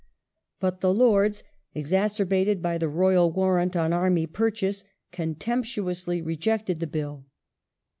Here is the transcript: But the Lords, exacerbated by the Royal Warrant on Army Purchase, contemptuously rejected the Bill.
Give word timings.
But 0.59 0.81
the 0.81 0.91
Lords, 0.91 1.43
exacerbated 1.75 2.59
by 2.59 2.79
the 2.79 2.89
Royal 2.89 3.31
Warrant 3.31 3.75
on 3.75 3.93
Army 3.93 4.25
Purchase, 4.25 4.83
contemptuously 5.11 6.23
rejected 6.23 6.79
the 6.79 6.87
Bill. 6.87 7.27